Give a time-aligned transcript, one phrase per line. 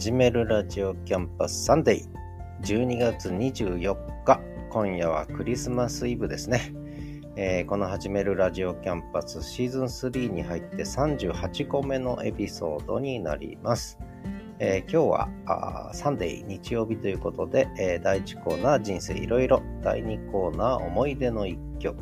[0.00, 2.08] 始めるラジオキャンパスサンデー。
[2.62, 3.94] 12月24
[4.24, 4.40] 日。
[4.70, 6.72] 今夜はクリスマスイブですね、
[7.36, 13.98] えー、この始めるラジオキャンパスシーズン3に入って38個目のエピソードになります、
[14.58, 19.62] えー、今日はサンデー日曜日ということで、えー、第1コーナー人生いろいろ。
[19.82, 21.98] 第2コーナー思い出の1曲。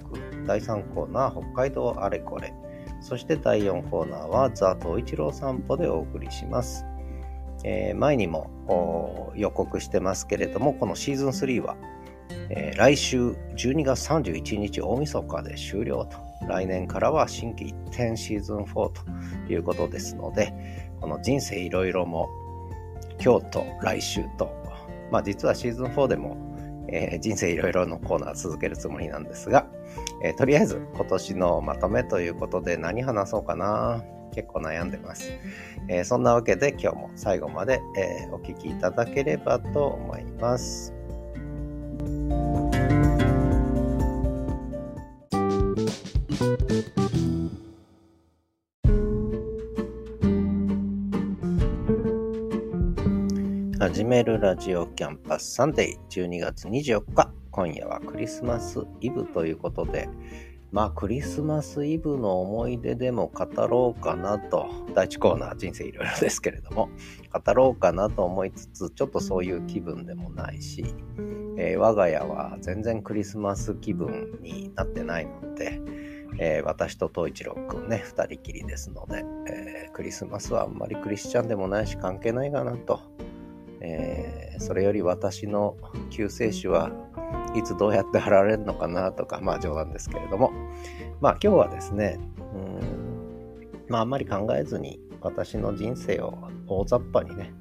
[0.46, 2.54] 第3コーナー北海道あれこれ。
[3.00, 6.84] そして第4コーナーはザ・東一郎散歩でお送りします。
[7.64, 11.76] えー、前にも予告してますけれども、このシーズン3は、
[12.50, 16.28] えー、来週12月31日大晦日で終了と。
[16.46, 18.92] 来年からは新規一転シーズン4と
[19.52, 20.52] いうことですので、
[21.00, 22.28] この人生いろいろも
[23.22, 24.50] 今日と来週と、
[25.10, 26.36] まあ実はシーズン4でも、
[26.88, 29.66] えー、人生いろいろのコーナー続けるつもりなんですが、
[30.22, 34.02] えー、とりあえず今年のまとめということで何話そうかな
[34.34, 35.32] 結構悩んでます。
[35.88, 40.92] えー、そんなわけで今日も最後まで、えー、お聴きいただければと思います。
[53.80, 60.08] 始めるラジオキャンパスサンデー12月24日今夜はクリスマスイブということで、
[60.70, 66.90] まあクリスマスイブの思い出でも語ろうかなと、第1コーナー人生いろいろですけれども、
[67.32, 70.84] 語ろうかなと思いつつ、ちょっとそういう気分でもないし、
[71.56, 75.80] えー、我が家は全然クリスマス気分になってないので、
[76.38, 83.00] えー、私と東一郎くんね、二人きりですので、えー、クリスマスはあんまりクリスチャンでもないし関係ないかなと。
[83.80, 85.76] え、それより私の
[86.10, 86.90] 救世主は
[87.58, 90.52] いつどうやって貼られるのかなとか、まあ冗談ですけれども、
[91.20, 92.18] まあ今日はですね、
[92.54, 97.52] うんまああんまり考えずに私の人生を大雑把にね、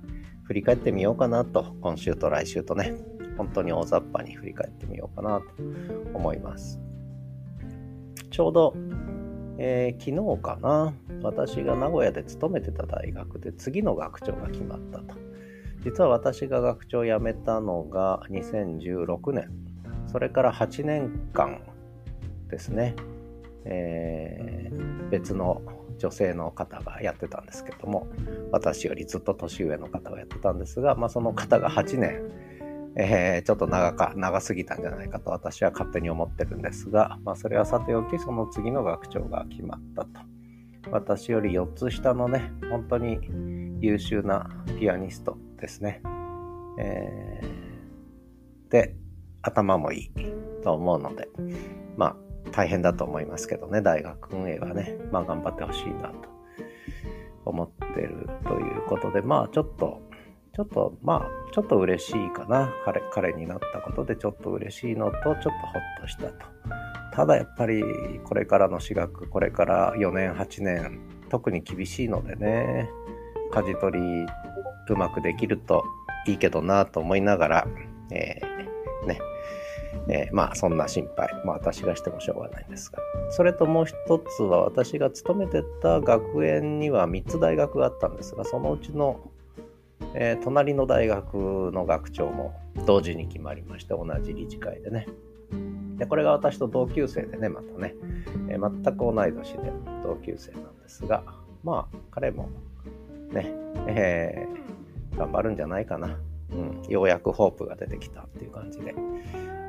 [0.43, 2.93] 振り返ってみようかなと、今週と来週とね、
[3.37, 5.45] 本当に大雑把に振り返ってみようかなと
[6.13, 6.79] 思います。
[8.29, 8.75] ちょうど、
[9.57, 15.15] えー、昨日かな、私が名古屋で勤めてた大学で次の学長が決まったと。
[15.83, 19.66] 実は私が学長を辞めたのが2016年
[20.07, 21.61] それから8年間
[22.49, 22.95] ですね、
[23.65, 25.61] えー、別の
[25.97, 28.07] 女性の方がやってたんですけども
[28.51, 32.21] 私よりずっと年上の方がやってたんですが、まあ、その方が8年、
[32.95, 40.37] えー、ちょっと長か長すぎたんじゃないかと私は勝手に思ってるんですが、まあ、それはさておきその次の学長が決まったと。
[40.89, 43.19] 私より4つ下のね本当に
[43.81, 46.01] 優秀なピアニストですね、
[46.79, 48.95] えー、で
[49.41, 51.27] 頭もいいと思うので、
[51.95, 52.15] まあ
[52.51, 56.29] 大変だと思いますけどね、大学運営はね、まあ頑張ってほしいなと
[57.45, 60.01] 思ってるということで、まあちょっと、
[60.55, 62.73] ちょっと、まあちょっと嬉しいかな。
[62.85, 66.45] 彼、彼になったことでちょっと嬉しいのと、ちょっとほっとしたと。
[67.13, 67.83] ただやっぱり
[68.25, 70.99] これからの私学、これから4年、8年、
[71.29, 72.89] 特に厳しいのでね、
[73.51, 74.25] 舵取り
[74.89, 75.83] うまくできると
[76.27, 77.67] いいけどなと思いながら、
[78.11, 78.76] えー、
[79.07, 79.19] ね、
[80.09, 82.99] えー、まあそんな心配、まあ私がしてもしょうがないんですが。
[83.29, 89.19] それともう一つは私が勤めてた学園には3つ大学があったんですが、そのうちの、
[90.13, 92.53] えー、隣の大学の学長も
[92.85, 95.07] 同時に決まりまして、同じ理事会でね。
[95.97, 97.95] で、これが私と同級生でね、またね、
[98.49, 99.71] えー、全く同い年で
[100.03, 101.23] 同級生なんですが、
[101.63, 102.49] まあ彼も
[103.31, 103.51] ね、
[103.87, 104.47] え、
[105.17, 106.17] 頑張るんじゃないかな。
[106.51, 108.95] うん、ようやくホープが出てきたっていう感じで。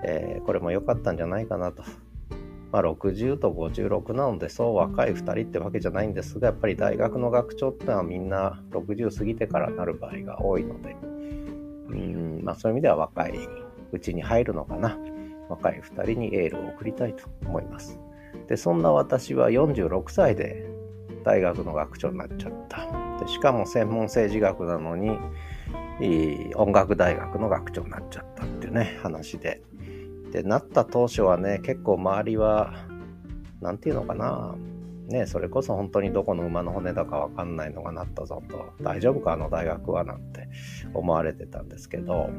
[0.04, 1.82] えー、これも良かったんじゃないかなと。
[2.70, 10.96] まあ、60と56なのでそう若い2人ってわけじゃないんですがやっぱり大学の学長ってのはみんな60過ぎてからなる場合が多いので。
[11.88, 12.40] うん。
[12.44, 13.32] まあそういう意味では若い
[13.92, 14.98] うちに入るのかな。
[15.48, 17.98] 若い2人にエールを送りたいと思います。
[18.46, 20.69] でそんな私は46歳で
[21.24, 22.86] 大学の学長になっちゃった。
[23.19, 25.19] でしかも専門政治学なのに
[26.54, 29.62] 音楽大学の学長になっちゃったっていうね話で。
[30.32, 32.74] で、なった当初はね、結構周りは、
[33.60, 34.54] なんていうのかな、
[35.08, 40.48] ね、それこそ本当にどこの馬の骨だかわかんないのがなったぞと、大丈夫かあの大学はなんて
[40.92, 42.30] 思われてたんですけど、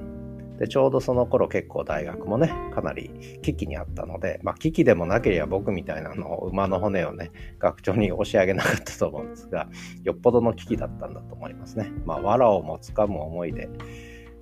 [0.59, 3.09] で、ちょうどその頃結構大学もね、かなり
[3.41, 9.69] 危機にあったので、まあ危機でもなければ僕みたいなの馬の骨をね、学長に押し上げなかったと思うんですが、
[10.03, 11.91] よっぽどの危機だったんだと思いますね。
[12.05, 13.69] まあ、藁をもつかむ思いで、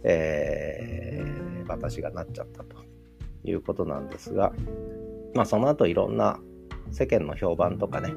[0.03, 2.87] えー、私がなっちゃったと。
[3.49, 4.53] いうことなんですが、
[5.33, 6.39] まあ、その後いろんな
[6.91, 8.13] 世間の評判とかね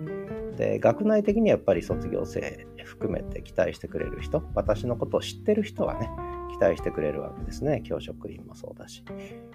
[0.61, 6.11] で、学内的にはやっぱり卒業生含めて期待してくれる人、私のことを知ってる人はね、
[6.51, 7.81] 期待してくれるわけですね。
[7.83, 9.03] 教職員もそうだし、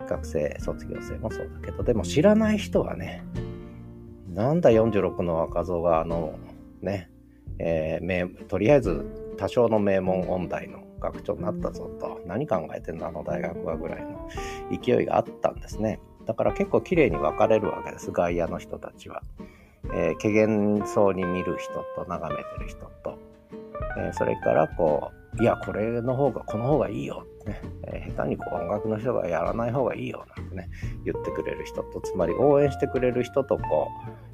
[0.09, 3.23] 学生、卒業生もそうだけど、でも知らない人はね、
[4.33, 6.39] なんだ46の若造があの、
[6.81, 7.11] ね、
[7.59, 9.05] えー、とりあえず
[9.37, 14.27] 多少の名門音大の学長になったぞと、何考えてんだあの大学はぐらいの
[14.83, 15.99] 勢いがあったんですね。
[16.25, 19.21] だから結構綺麗に分かれるわけです、外野の人たちは。
[19.93, 23.17] えー、怪げそうに見る人と眺めてる人と、
[23.97, 30.69] えー、それからこう、いや、これの方が、この方がいいよってね、えー、下手にこう音楽の人がやらない方がいいよなんてね、
[31.03, 33.89] 言ってくれる人と、つまり応援してくれる人と、こ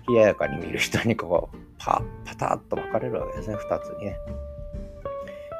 [0.07, 4.17] う、冷ややかに見る人にこう、パ、パタッと分かれるわけですね、二つにね。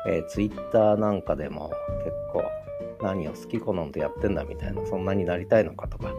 [0.08, 1.72] えー、ツイッターなんかでも
[2.04, 2.44] 結構
[3.04, 6.14] 何を好き好んでやってんだみたいな、そんなになりたいのかとか、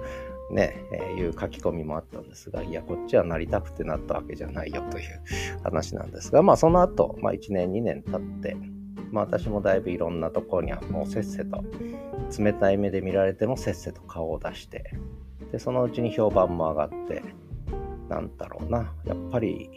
[0.53, 5.05] ね、えー、いう書き込みもあったんですが、いや、こっちはなりたくてなったわけじゃないよという
[5.65, 8.57] 話なんですが、まあその後、まあ1年2年経って、
[9.11, 11.65] まあ私もだいぶいろんなところにはもうせっせと、
[12.39, 14.93] 冷たい目で見られてもせっせと顔を出して、
[15.51, 17.23] で、そのうちに評判も上がって、
[18.09, 19.71] なんだろうな、やっぱり、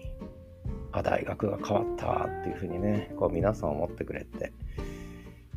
[0.91, 4.51] あ、大学が変わったっていうふうにね、こう皆さん思ってくれて、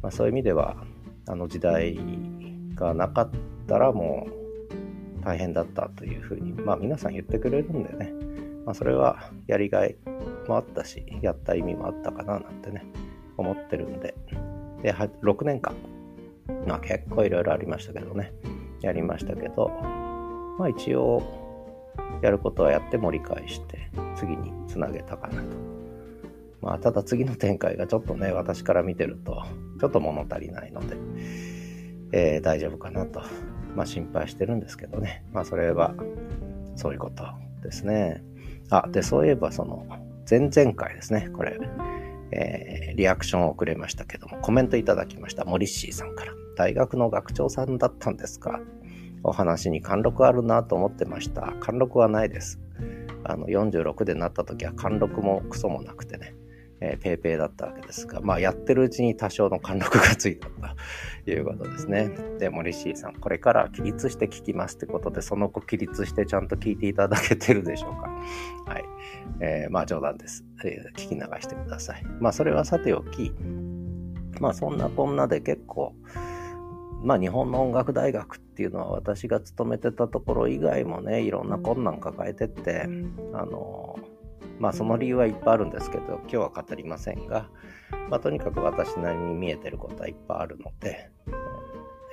[0.01, 0.77] まあそういう意味では、
[1.27, 1.99] あの時代
[2.75, 3.31] がなかっ
[3.67, 4.39] たらもう
[5.21, 8.13] 大変だったというふうに、まあ皆さん言ってくれるんでね、
[8.65, 9.97] まあそれはやりがい
[10.47, 12.85] もあったし、やった意味もあったかななんてね、
[13.37, 14.15] 思ってるんで、
[14.83, 15.75] で、6年間、
[16.67, 18.33] まあ結構いろいろありましたけどね、
[18.81, 19.69] やりましたけど、
[20.59, 21.23] まあ一応、
[22.23, 25.79] やることはやって盛り返して、次につなげたかなと。
[26.61, 29.43] まあ、ただ次の展開がちょっとね、私から見てると、
[29.81, 30.97] ちょっと物足りないので、
[32.13, 33.23] えー、大丈夫かなと、
[33.77, 35.25] まあ、心配してるんですけどね。
[35.33, 35.95] まあ、それは、
[36.77, 37.25] そういうこと
[37.63, 38.23] ですね。
[38.71, 39.87] あ、で、そういえば、その、
[40.29, 41.59] 前々回ですね、これ、
[42.31, 45.45] えー、リアクションをくれましたけども、コメントいただきました。
[45.45, 46.33] モリッシーさんから。
[46.57, 48.61] 大学の学長さんだったんですか？
[49.23, 51.55] お話に貫禄あるなと思ってました。
[51.61, 52.61] 貫禄はないです。
[53.25, 56.35] あの、46でなった時は貫禄もクソもなくてね。
[56.81, 60.49] えー、ペーペーだったわけですが、まあ、やってるうちに多少の貫禄がついた
[61.25, 62.11] ということですね。
[62.39, 68.09] で、森シーさん、これから起立して聞きますってことで、その後起立してちゃんと聞いていただけてるでしょうか。
[68.73, 68.85] はい。
[69.41, 70.99] えー、まあ、冗談です、えー。
[70.99, 72.05] 聞き流してください。
[72.21, 73.33] まあ、それはさておき、
[74.41, 75.95] まあ、そんなこんなで結構、
[77.03, 82.89] まあ、日本の音楽大学っていうのは私が勤めてたところ以外もね、いろんな困難抱えてって、
[83.33, 84.18] あのー
[84.59, 87.49] まあその理由はいっぱいあるんですけど、今日は語りませんが、
[88.11, 91.11] まあとにかく私なりに見えてることはいっぱいあるので、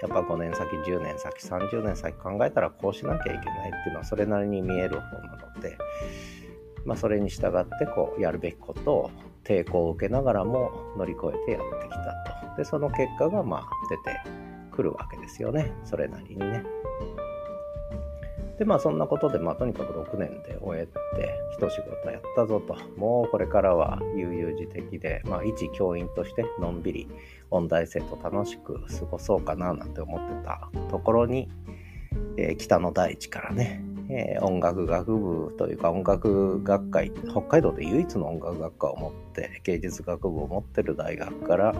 [0.01, 5.77] やっぱ5年先、10年先、30年先考えたらこうしなきゃいけないっていうのはそれなりに見える方なので、
[6.85, 9.11] まあそれに従ってこうやるべきことを
[9.43, 12.57] 抵抗を受けながらも乗り越えてやってきたと。
[12.57, 14.21] で、その結果がまあ出て
[14.71, 15.73] くるわけですよね。
[15.83, 16.63] それなりにね。
[18.57, 20.91] で、まあそんなことで、まあとにかく6年で終えて、
[21.57, 27.07] 一仕事やったぞと、もうこれからは悠々自適で、まあ一教員としてのんびり
[27.51, 31.49] 音大生と楽しく過ごそうかななんて思ってたところに、
[32.37, 41.75] えー、北の大地からね、えー、音楽学部というか音楽学会、北海道で唯一の音楽学科を持って、芸術学部を持ってる大学から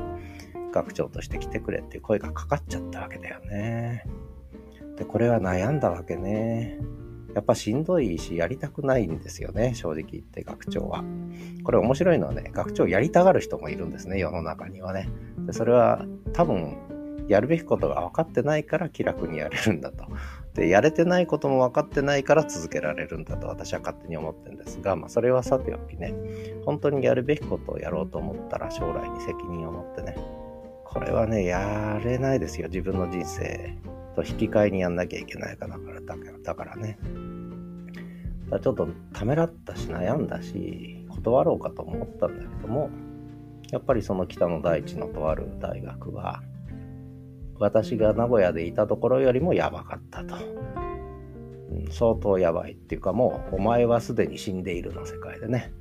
[0.73, 4.05] 学長として来てくれっていう声がかかっちゃったわけだよね。
[4.97, 6.79] で、これは悩んだわけね。
[7.35, 11.03] やっぱしんどいし、やりたくないんですよね、正直言って学長は。
[11.65, 15.09] これ面白いのはね、学長やりたがる人もいるんですね、世の中にはね。
[15.39, 16.77] でそれは多分、
[17.27, 20.05] やるべきことが分かってないから気楽にやれるんだと。
[20.53, 26.13] で、やれてないことも分かってないから続けられるんだと私は勝手に思ってるんですが、まあそれはさておきね、
[26.65, 30.15] 本当にやるべきことをやろうと思ったら将来に責任を持ってね、
[30.85, 33.75] これはね、やれないですよ、自分の人生
[34.15, 36.97] と引き換えにやんなきゃいけないかだからだからだからね
[38.49, 42.89] だちょっとためらったし悩んだし断ろうかと思ったんだけども
[43.71, 46.41] やっぱりその北の大地のとある大学は
[47.57, 55.71] 私が名古屋でいたところよりもやばかったと、うん、相当やばいっていうかもうお前はすでに死んでいるの世界でね。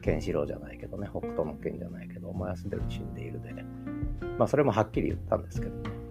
[0.00, 3.54] ケンシロウじゃないけどね北斗の剣じゃないけどお前はすでに死んでいるで。
[4.38, 6.03] まあそれもはっきり言ったんですけどね。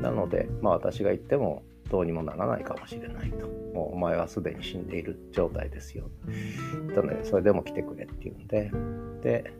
[0.00, 3.46] なので、まあ私が言ってもどうにもならないかもしれないと。
[3.74, 6.10] もうお前はすでに死んでいる状態ですよ。
[6.94, 8.70] なので、それでも来てくれっていうんで、
[9.22, 9.52] で、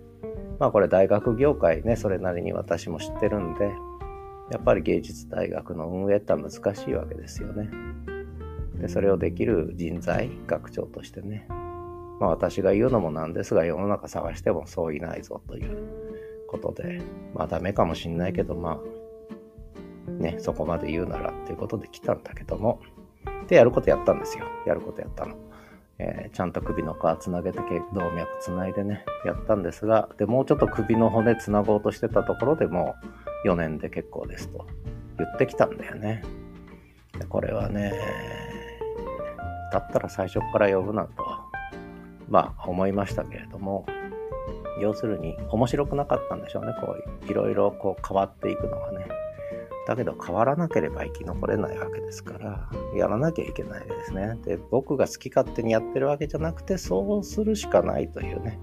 [0.58, 3.70] まあこれ大学業界ね、それなりに私も知ってるんで、
[4.50, 7.70] やっぱり芸術大学の運営って難しいわけですよね。
[8.80, 11.46] で、それをできる人材、学長としてね、
[12.20, 17.00] まあ私が言うのもなんですが、世の中探してもそういないぞということで、
[17.34, 18.78] まあダメかもしんないけど、まあ、
[20.06, 22.80] ね、そこまで言うならっていうことで来たんだけども、
[23.48, 24.46] で、やることやったんですよ。
[24.66, 25.36] やることやったの。
[25.98, 27.58] えー、ちゃんと首の皮つなげて
[27.94, 32.94] 動脈つないでね、やったんですが、で、もうちょっと首の骨つなごうとしてたところでも
[33.44, 34.66] う4年で結構ですと
[35.18, 36.22] 言ってきたんだよね。
[37.18, 37.92] でこれはね、
[39.72, 41.24] だったら最初から呼ぶなと、
[42.28, 43.86] まあ思いましたけれども、
[44.80, 49.06] 要するに面白くなかったんでしょうね、こういろいろこう変わっていくのがね。
[49.86, 54.38] だけど変わらなければ生き残れないわけですから、やらなきゃいけないですね。
[54.44, 58.60] で、僕が好き勝手にやってるわけじゃなくて、そうするしかないというね、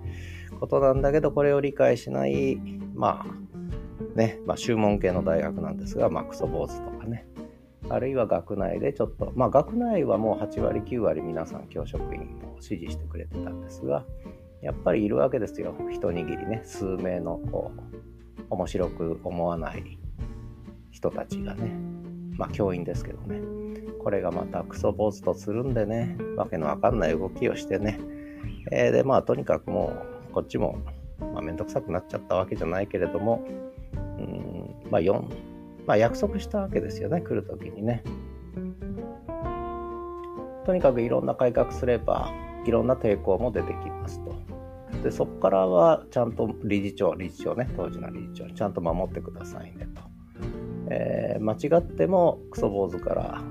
[0.59, 2.57] ことなんだけど、これを理解しない、
[2.95, 7.27] まあ、ね、まあ、修門系の大学なんですが、まあ、クソ坊主とかね、
[7.89, 12.21] あるいは学内でちょっと、まあ、学内はもう8割、9割皆さん教職員
[12.57, 14.05] を支持してくれてたんですが、
[14.61, 15.75] やっぱりいるわけですよ。
[15.91, 19.98] 一握りね、数名のこう、面白く思わない
[20.99, 21.71] 人たちがね、
[22.37, 23.41] まあ教員ですけどね、
[24.03, 27.99] これがまたクソ坊主とつるんでね、わけのわかんない動きをしてね、
[28.71, 29.93] えー、でまあとにかくも
[30.29, 30.77] うこっちも、
[31.19, 33.45] まあ、めんどくさくなっちゃったわけじゃないけれども、
[33.93, 35.21] うん、まあ4、
[35.87, 38.03] まあ約束したわけですよね、来るときにね。
[40.65, 42.29] とにかくいろんな改革すれば、
[42.65, 44.35] いろんな抵抗も出てきますと。
[45.01, 50.08] で、そこからはちゃんと理事長、理事長ね、当時の理事長、ちゃんと守ってくださいねと。
[50.87, 53.41] えー、間違ってもクソ坊主から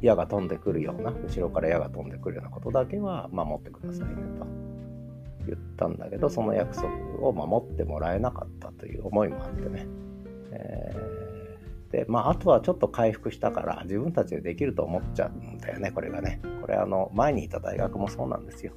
[0.00, 4.46] 矢が飛んでくるような後ろから矢が飛んでくるようなことだけは守ってくださいねと
[5.46, 6.88] 言ったんだけどその約束
[7.20, 9.86] を守ってもらえなかったという思いもあってね、
[10.52, 16.40] えー、でまああとはちょっと回復したから自分たちでできると思っちゃうんだよねこれがね。
[16.60, 18.72] これあの前にいた大学もそうなんですよ。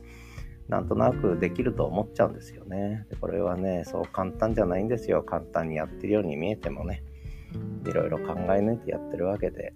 [0.68, 3.08] なんとなくできると思っちゃうんですよね。
[3.10, 5.24] でこれはねそう簡単じゃないんですよ。
[5.24, 7.04] 簡単にやってるように見えてもね。
[7.86, 9.74] いろいろ考え抜いてやってるわけで、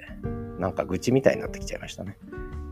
[0.60, 2.18] なんか愚痴みたいになってきちゃいましたね。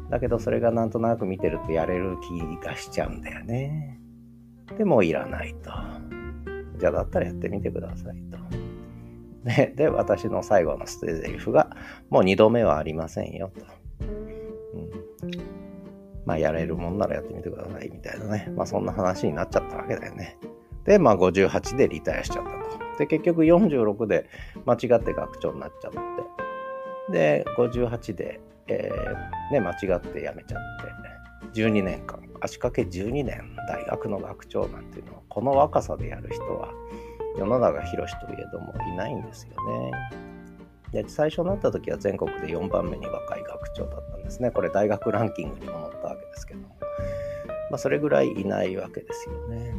[0.10, 4.00] だけどそれがなんとなく見てるとやれる気がしちゃうんだよね。
[4.78, 5.72] でもいらないと。
[6.78, 8.38] じゃあだったらやってみてくださいと。
[9.44, 11.76] で、で私の最後のステージフが、
[12.10, 13.66] もう二度目はありませんよと。
[14.02, 14.90] うん、
[16.26, 18.52] まあやれるもんならやってみてくださいみたいなね。
[18.56, 20.38] まあそんな話になっちゃったわけだよね。
[20.86, 22.61] で、まあ58でリタイアしちゃった。
[23.02, 24.30] で、結局46で
[24.66, 26.00] 間違って学長になっちゃって、
[27.12, 30.62] で、58で、えー、ね、間違って辞めちゃっ
[31.54, 36.70] て、12年間、足掛け12年大学の学長なんていうのは、この若さでやる人は、
[37.38, 39.92] 世の中広しといえどもいないんですよね。
[40.92, 44.52] で最初になった時は全国で4番目に若い学長だったんですね。
[44.52, 46.76] これ大学ランキングにも載ったわけですけども。
[47.70, 49.74] まあそれぐらいいないわけですよね。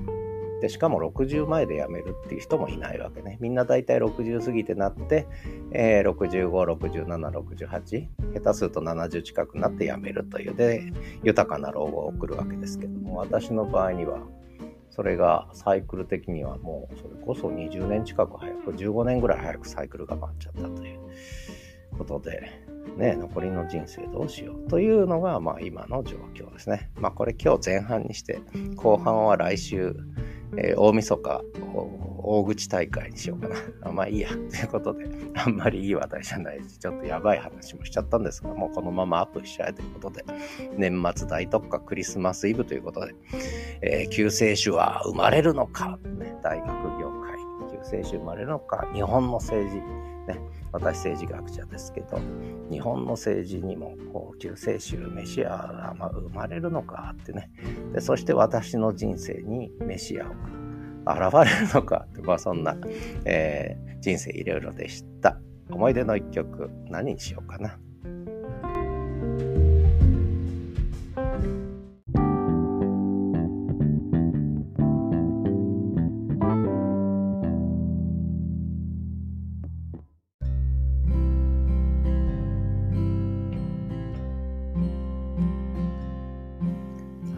[0.62, 3.37] で、しかも60前で辞めるっていう人もいないわけね。
[3.40, 5.26] みんな大体60過ぎてなって、
[5.73, 10.92] えー、65、67、68、下手すると70近くなって辞めるという、で、
[11.25, 14.21] 豊かな老後を送るわけですけども、私の場合には、
[14.90, 21.00] それがサイクル的にはもうそれこそ20年近く早く、15年ぐらい早くサイクルが回っちゃったという
[21.99, 22.52] ことで、
[22.97, 26.90] ね、残りの人生どうしようというのが、まあ今の状況ですね。
[26.97, 28.40] まあこれ今日前半にして、
[28.76, 29.97] 後半は来週、
[30.56, 31.42] えー、大晦日、
[32.25, 33.49] 大口大会にしようか
[33.85, 33.92] な。
[33.92, 34.28] まあいいや。
[34.50, 40.25] ということで、あんまりいい話題じゃないし、ちょっとやばい話もしちゃったんですが、もうこのままアップしちゃえということで、
[40.76, 43.14] 年末大特価クリスマスイブということで、
[43.80, 46.68] えー、救世主は生まれるのか、ね、大学
[47.00, 47.38] 業界、
[47.71, 49.82] 救世主生まれるのか、日本の政治、
[50.29, 50.38] ね、
[50.73, 52.19] 私政治学者ですけど、
[52.71, 57.50] 日本の政治にもこう救世主、メシアが生まれるのかってね
[57.93, 62.76] で、そして私の人生にメシアが現れるのかって、 まあそんな、
[63.25, 65.41] えー、人生いろいろでした。
[65.71, 67.79] 思い出の一曲、何にしようかな。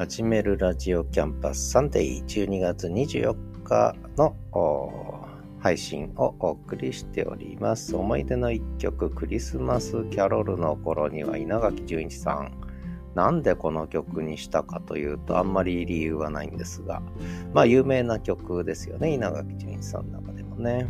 [0.05, 4.37] 始めるラジオキャンパスサンデー12月24日の
[5.61, 7.97] 配信をお送りしております。
[7.97, 12.53] 思い出の一曲、クリスマスキャロルの頃には稲垣潤一さん。
[13.15, 17.01] なんでこの曲にしたかというと、あんまり理由はないんですが、
[17.55, 20.87] まあ有名な曲ですよね、稲垣潤一さんの中でもね。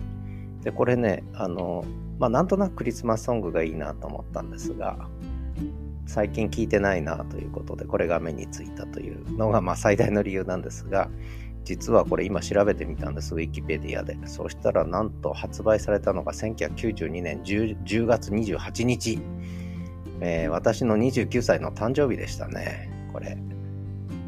[0.64, 1.84] で、これね、あの、
[2.18, 5.08] まあなんとなくクリスマスソングがいいなと思ったんですが、
[6.06, 11.10] 最近聞いてないなということで、これが目についたというのが、まあ最大の理由なんですが、
[11.64, 14.16] 実はこれ今調べてみたんです、ウィキペディアで。
[14.26, 19.18] そしたらなんと発売されたのが1992年 10, 10月28日、
[20.20, 23.38] えー、私の29歳の誕生日でしたね、これ。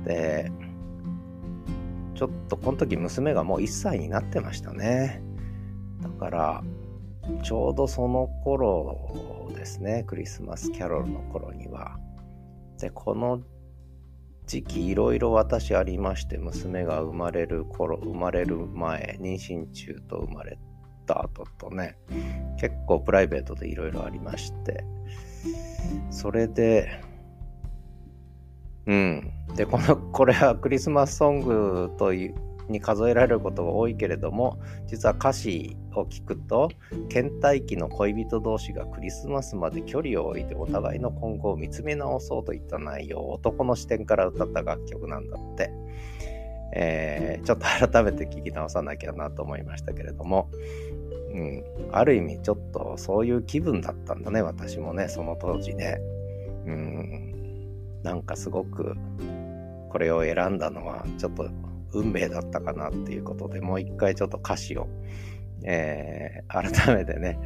[0.04, 0.50] で、
[2.14, 5.22] ちょっとこの時娘がもう1歳になってましたね。
[6.02, 6.64] だから、
[7.42, 11.98] ちょうどその頃ですね、クリスマスキャロルの頃には。
[12.78, 13.42] で、この
[14.46, 20.56] 時期いろいろ私ありまして娘が生まれる頃生まれる前妊娠中と生まれ
[21.04, 21.96] た後とね
[22.58, 24.84] 結構プライベートでいろいろありまして
[26.10, 27.00] それで
[28.86, 32.34] うんでこのこれはクリスマスソングという
[32.68, 36.70] に数えられることが多いけれども実は歌詞を聞くと
[37.08, 45.70] 倦怠期の恋人同士がクリスマスまで距離を置いてお互いの今後を見つめ直そうといった内容を男の視点から歌った楽曲なんだって、
[46.74, 50.50] えー、ちょっと改めて聞き直さなきゃなと思いましたけれども、
[51.32, 55.98] うん、ある意味ちょっとそういう気分だったんだね私もねその当時ね。
[56.66, 57.36] うん
[58.02, 58.94] なんかすごく
[59.90, 61.48] これを選んだのはちょっと
[61.92, 64.88] 運命だったかなっていうことでもう一回ちょっと歌詞を、
[65.64, 67.38] えー、改めてね、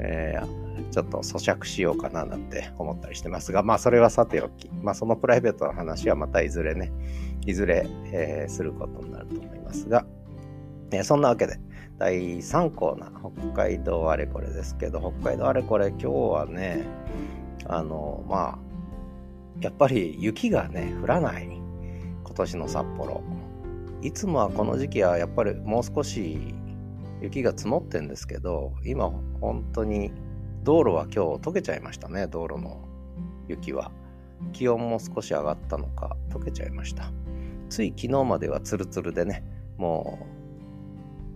[0.00, 6.92] えー、ちょっと咀嚼しようかななんて思ったりしてますがまあそれはさておきまあそのプライベートの話はまたいずれね
[7.46, 10.04] いずれ、えー、することになると思いますが、
[10.90, 11.58] えー、そんなわけで
[11.98, 16.84] 第3コーナー北海道あれこれですけど北海道あれこれ今日はね
[17.66, 18.58] あのまあ
[19.60, 21.48] やっぱり雪がね降らない
[22.24, 23.22] 今年の札幌。
[24.02, 26.54] いつもはこの時期はやっぱりもう少し
[27.20, 30.12] 雪が積もってんですけど今本当に
[30.62, 32.86] 道路は今日溶けちゃいましたね道路の
[33.48, 33.90] 雪は。
[34.52, 37.10] 気温も少し上がったのか溶けちゃいました。
[37.70, 39.42] つい昨日まではツルツルでね
[39.76, 40.18] も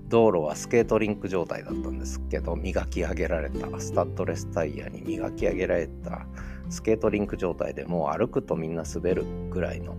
[0.07, 6.27] う道路はスケートリンク状態だったんですけど磨き上げられたスタッドレスタイヤに磨き上げられた
[6.69, 9.97] スケートリンク状態でもう歩くとみんな滑るぐらいの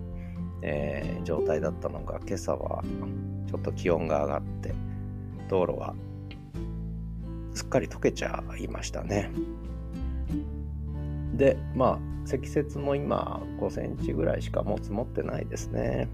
[0.62, 2.84] えー、状態だったのが今朝は
[3.50, 4.74] ちょっと気温が上がって
[5.50, 5.94] 道路は
[7.54, 9.30] すっかり溶けちゃいましたね。
[11.34, 16.08] でまあ積雪も今5センチぐらいしかもう積もってないですね。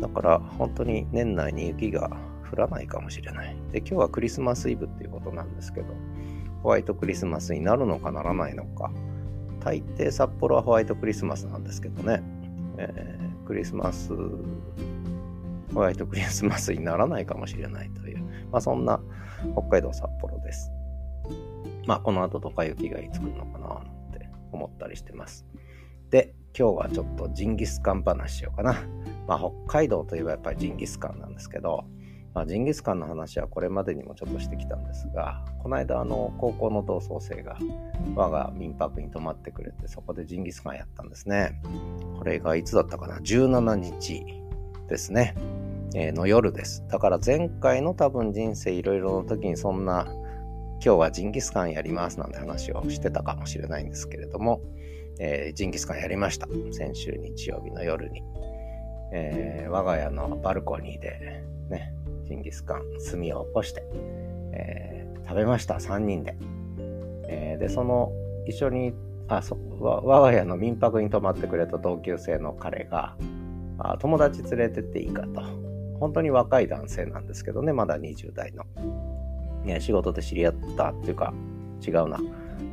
[0.00, 2.16] だから本当に年内に雪が
[2.50, 3.56] 降らないかもしれない。
[3.70, 5.94] で今日はクリスマスイブっていうことなんですけど
[6.62, 8.90] ホワイトクリスマスになるのかならないのか。
[9.60, 12.22] 大抵札幌はホワイトクリスマスなんですけどね、
[12.78, 14.12] えークリスマス、
[15.72, 18.18] ホワイトクリスマスにならないかもしれないという、
[18.50, 19.00] まあ、そんな
[19.52, 20.70] 北海道札幌です。
[21.86, 25.46] まあ、この後とか雪がいつ来るのかななんて思ったりしてます。
[26.10, 28.76] で、今日はちょっとジンギスカン話しようかな。
[29.28, 31.84] まあ、北海道といえばやっぱりジンギスカンなんですけど、
[32.36, 37.56] まあ、ジンギスカンの話はこれまでにもちょっとしてきたんですが、この間あの高校の同窓生が
[38.14, 41.58] 我が民泊に泊まってくれて、そこでジンギスカンやったんですね。
[42.18, 44.22] これがいつだったかな ?17 日
[44.86, 45.34] ですね。
[45.94, 46.84] えー、の夜です。
[46.88, 54.60] だから前回の多分人生いろいろの時にそんな今日はジンギスカンやりますなんて話をしてたかもしれないんですけれども、
[55.18, 56.46] えー、ジンギスカンやりました。
[56.70, 58.22] 先週日曜日の夜に。
[59.14, 61.94] えー、我が家のバルコニーでね、
[62.26, 63.82] ジンギスカン、炭を起こして、
[64.52, 66.36] えー、食べました、3人で。
[67.28, 68.12] えー、で、その、
[68.46, 68.94] 一緒に、
[69.28, 73.16] あ、そ、我が家の民泊に泊まってくれた同級生の彼が、
[73.78, 75.42] あ友達連れてっていいかと。
[75.98, 78.64] 本当に若い男性なんですけどね、まだ20代の。
[79.64, 81.32] ね、仕事で知り合ったっていうか、
[81.86, 82.20] 違うな。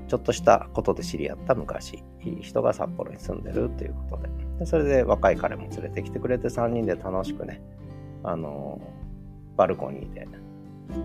[0.07, 2.03] ちょっとしたことで知り合った昔、
[2.41, 4.29] 人が札幌に住んでるっていうことで。
[4.59, 7.61] でそれで若い彼も連れてきてくれて3人で楽しくね、
[8.23, 8.79] あの
[9.55, 10.27] バルコニーで、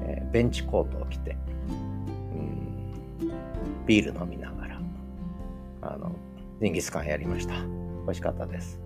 [0.05, 1.37] えー、ベンチコートを着て、
[1.69, 1.73] う
[2.37, 2.93] ん、
[3.87, 4.81] ビール飲みながら、
[5.83, 6.13] あの、
[6.61, 7.55] ジンギスカンやりました。
[7.55, 8.81] 美味しかったです。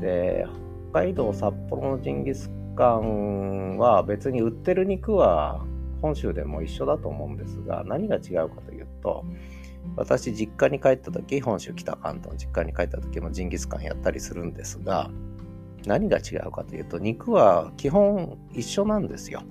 [0.00, 0.46] で、
[0.90, 5.64] 北海道札幌のジンギスカンは別に売ってる肉は
[6.00, 9.24] 本州でも一緒だと思うんですが、何が違うかというと、
[9.96, 15.10] 私実家に帰った時、本州北関東の実家に帰った時もジンギスカンやったりするんですが、
[15.88, 19.42] 何が違うかというと肉は基本一緒なんですよ。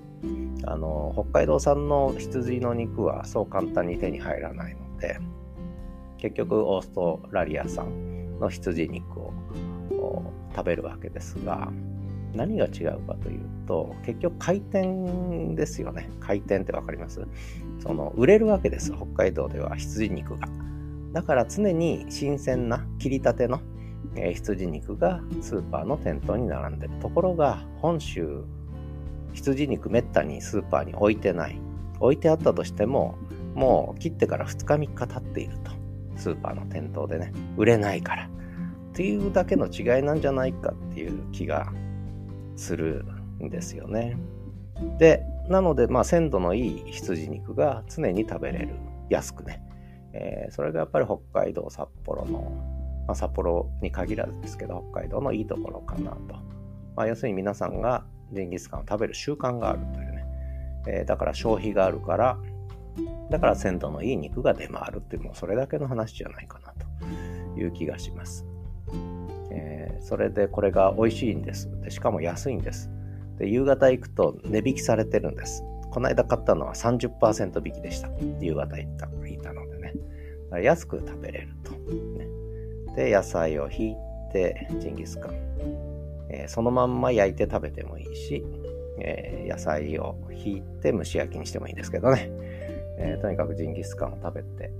[0.64, 5.18] あの北海道産の羊の肉はそう簡単に手に入らないので
[6.18, 9.32] 結局オーストラリア産の羊肉を
[10.54, 11.70] 食べるわけですが
[12.34, 16.08] 何が違うかというと結局回転ですよね。
[16.20, 17.26] 回転って分かります？
[17.80, 20.48] その売れるわけです北海道では羊肉が。
[21.12, 23.60] だから常に新鮮な切りたての、
[24.18, 26.94] え、羊肉がスーパーの店頭に並んでる。
[27.00, 28.44] ところが本州
[29.34, 31.60] 羊肉めったにスーパーに置いてない。
[32.00, 33.18] 置いてあったとしても
[33.54, 35.72] もう切ってから2日3日経っていると。
[36.16, 38.26] スーパーの店頭でね、売れないから。
[38.26, 38.30] っ
[38.92, 41.72] ていうだけの違いなんじゃないかっていう気が
[42.56, 43.04] する
[43.40, 44.16] んですよね。
[44.98, 48.70] で、なので、まあ、鮮度のいい羊肉が常に食べれる。
[49.08, 49.62] 安くね。
[50.12, 52.52] えー、それがやっぱり北海道、札幌の、
[53.08, 56.18] まあ、札幌に限らずですけど、北海道のいいところかなと。
[56.94, 60.24] まあ、要するに皆さんがジンギスカンを食べる習慣があるというね。
[60.86, 62.38] えー、だから消費があるから、
[63.30, 68.44] だから鮮度のいい肉が出回るっていう、もうそれだけの話じゃないかなという気がします。
[69.50, 71.70] えー、それでこれが美味しいんです。
[71.80, 72.90] でしかも安いんです。
[73.38, 75.62] で、夕方行くと値引きされてるんです。
[75.90, 78.10] この間買ったのは30%引きでした。
[78.40, 79.94] 夕方行った行ったのでね。
[80.62, 82.37] 安く食べれると、ね。
[82.98, 83.96] で、野菜を引い
[84.32, 85.34] て、ジンギスカン。
[86.30, 88.44] えー、そのまんま焼いて食べてもいいし、
[88.98, 92.28] えー、野菜を引いて蒸し焼きにしてもいいんですけどね。
[92.98, 94.72] えー、とにかくジンギスカンを食べて、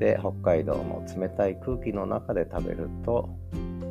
[0.00, 3.28] で、北海道の冷たい空気の中で食べると、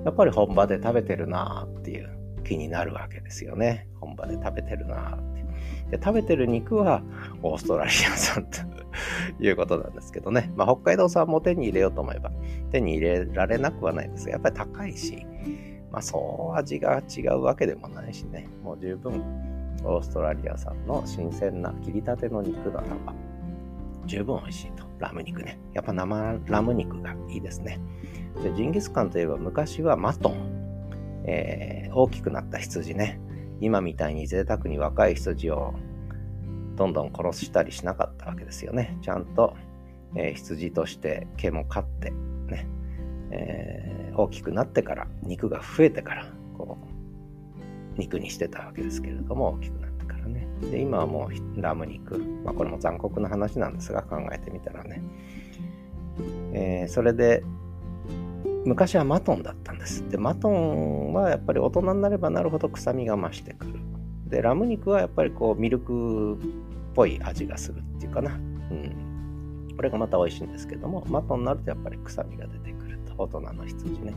[0.04, 2.10] やっぱり本場で食べてるなーっていう
[2.44, 3.88] 気になるわけですよね。
[4.02, 5.37] 本場で食べてるなーって。
[5.92, 7.02] で、食べてる肉は
[7.42, 10.52] オーストラリア産ということなんですけどね。
[10.56, 12.32] まあ、北海道産も手に入れようと思えば
[12.72, 15.26] 手に入れられなくはないですが、やっぱり高いし、
[15.92, 18.48] まあ、そう味が違うわけでもないしね。
[18.64, 19.24] もう十分
[19.84, 23.14] オーストラリア産の新鮮な切りたての肉ならば、
[24.06, 24.88] 十分美味しいと。
[25.00, 25.60] ラム肉ね。
[25.74, 27.80] やっぱ生ラム肉がいいですね。
[28.44, 33.20] で、ジンギスカンといえば昔はマトン、えー、大きくなった羊ね。
[33.60, 35.74] 今みたいに贅沢に若い羊を
[36.76, 38.98] どんどん殺したりしなかったわけですよね。
[39.02, 39.56] ちゃんと、
[40.16, 42.12] えー、羊として毛も飼って、
[42.48, 42.68] ね、
[43.32, 46.78] えー、大きくなってから、肉が増えてから、こ
[47.98, 50.48] う、肉にしてたわけですけれども、大きくなってからね。
[50.72, 52.20] で、今はもうラム肉。
[52.46, 55.02] まあこれも残酷な話なんですが、考えてみたらね。
[56.54, 57.44] えー、それで、
[58.68, 60.08] 昔はマトンだったんです。
[60.10, 63.80] で、マトンはやっぱり大人になればなるほど臭みが増してくる。
[64.28, 66.38] で、ラム肉はやっぱりこうミルクっ
[66.94, 68.32] ぽい味がするっていうかな。
[68.34, 69.74] うん。
[69.76, 73.14] これがまた美味しいんですけども、マトンになるとやっぱり臭みが出てくると。
[73.18, 74.14] 大人の羊ね。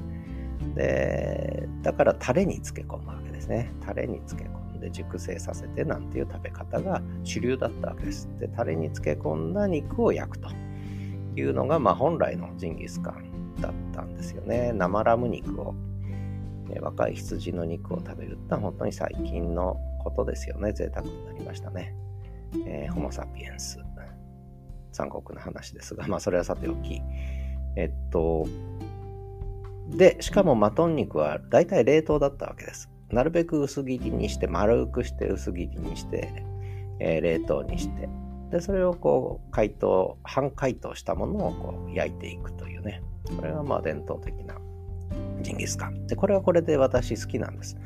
[0.74, 3.72] で、だからタレに漬け込むわけですね。
[3.80, 8.28] タレに漬け込んで熟成させてなんていう食べ方が主流だったわけです。
[8.40, 10.48] で、タレに漬け込んだ肉を焼くと
[11.36, 13.29] いうのが、まあ本来のジンギスカン
[13.60, 14.72] だったんですよね。
[14.72, 15.74] 生ラム肉を、
[16.80, 20.72] 若い羊の肉を食べるってのは本当に最近のことですよね。
[20.72, 21.94] 贅沢になりましたね。
[22.66, 23.78] えー、ホモ・サピエンス。
[24.92, 27.00] 残酷な話ですが、まあそれはさておき。
[27.76, 28.46] えっと、
[29.88, 32.90] で、しかもマトン肉は大体冷凍だったわけです。
[33.10, 36.44] なるべく薄切りにして、丸くして薄切りにして、
[37.00, 38.08] えー、冷凍にして、
[38.50, 43.02] で、それをこう、解凍、半解凍したものをこう焼いていくというね。
[43.36, 44.56] これがまあ伝統的な
[45.42, 46.06] ジンギスカン。
[46.06, 47.76] で、これはこれで私好きなんです。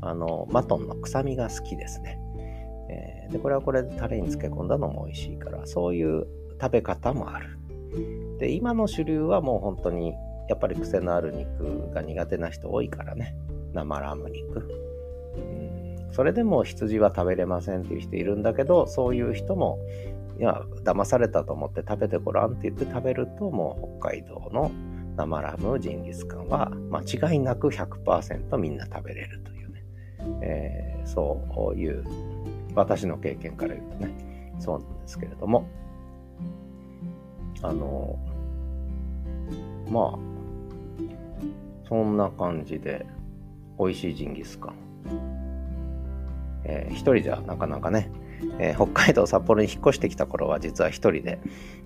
[0.00, 2.18] あの、マトンの臭みが好きですね。
[2.90, 6.26] えー、で、これはこれでタレに漬け込んだのも美味しいから、そういう
[6.60, 7.58] 食べ方もある。
[8.38, 10.14] で、今の主流はもう本当に
[10.48, 13.34] やっぱり癖のある肉が苦手な人多いからね。
[13.72, 14.60] 生ラム肉。
[15.36, 15.78] うん
[16.10, 19.78] それでも羊は食べれませんっていう人いるんだけど、そういう人も、
[20.38, 24.70] いや、騙されたと思って食べてごらんって言って食べると、もう北海道の
[25.16, 29.84] 生ラムジンギスカンは間違いなく100%みんな食べれるというね。
[30.42, 32.04] えー、そういう
[32.74, 35.68] 私の経験から言うとね、そうなんですけれども、
[37.62, 38.16] あの、
[39.90, 40.18] まあ、
[41.88, 43.06] そんな感じで、
[43.78, 44.74] 美味しいジンギスカン。
[46.64, 48.10] えー、一人じゃなかなかね、
[48.58, 51.38] えー、北海道札幌に引っ越してきた頃は実は一人で、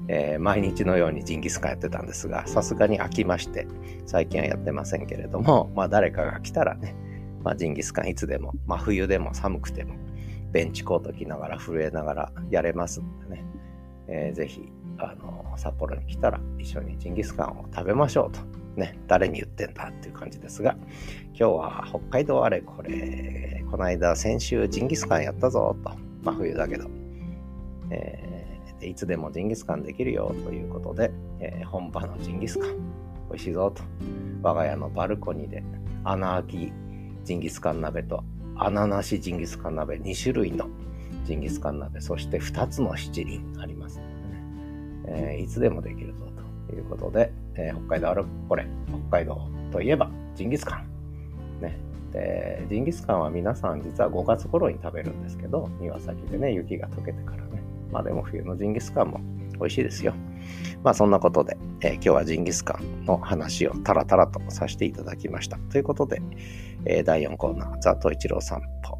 [0.08, 3.66] えー、毎日のようにジンギスカンやってたんですが、さすがに飽きまして、
[4.06, 6.94] 最近はやってませんけれども、まあ誰かが来たらね、
[7.42, 9.94] まあジンギスカンいつでも、まあ冬でも寒くても、
[10.52, 13.44] ベンチコート着ながら震えながらやれますんでね、
[14.08, 18.40] えー、ぜひ、あの、札幌に来たら一緒にジンギスカンを食べましょうと。
[18.76, 20.76] ね、誰に言ってんだっていう感じですが、
[21.38, 26.88] 今日は北海道あれこれ、この間先週ジンギスカンやったぞと、真冬だけど、
[27.90, 32.76] えー、いつでもジンギスカンできるよということで、えー、本場のジンギスカン、
[33.30, 33.82] 美味しいぞと、
[34.42, 35.62] 我が家のバルコニーで
[36.04, 36.72] 穴あき
[37.24, 38.24] ジンギスカン鍋と
[38.56, 40.68] 穴なしジンギスカン鍋2種類の
[41.24, 46.26] ジンギスカン鍋、そして2つの七輪ありますのでね、えー、いつでもできるぞ
[46.68, 50.88] ということで、えー、北海道あるこれ、北海道といえばジンギスカン。
[51.60, 51.91] ね。
[52.12, 57.62] で、ジンギスカンは皆さん実は5月頃に食べるんですけど、庭先でね、雪が溶けてからね。
[57.90, 59.20] まあでも冬のジンギスカンも
[59.58, 60.14] 美味しいですよ。
[60.82, 65.58] まあそんなことで、えー、今日はジンギスカンの話をタラタラとさせていただきました。
[65.70, 66.20] ということで、
[66.84, 68.98] えー、第4コーナー、ザ・トイチロー散歩。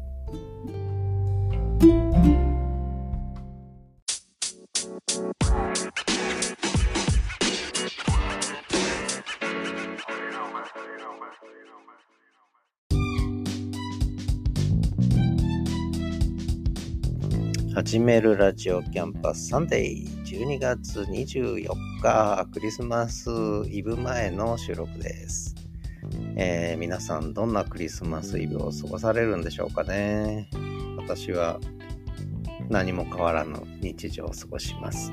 [17.93, 21.67] 始めるラジオキャンパスサンデー12月24
[22.01, 23.29] 日クリスマス
[23.69, 25.53] イブ前の収録です、
[26.35, 30.49] えー、皆さんどんなクリスマスイブを過ごされるんでしょうかね
[30.97, 31.59] 私は
[32.67, 35.11] 何も変わらぬ日常を過ごします。